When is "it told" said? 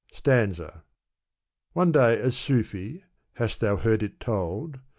4.01-4.79